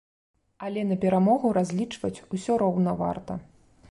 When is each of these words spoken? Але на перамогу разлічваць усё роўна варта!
Але 0.67 0.81
на 0.91 0.97
перамогу 1.03 1.51
разлічваць 1.59 2.23
усё 2.37 2.57
роўна 2.65 2.91
варта! 3.05 3.33